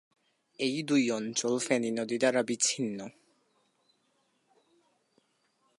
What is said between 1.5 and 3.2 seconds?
ফেনী নদী দ্বারা বিচ্ছিন্ন।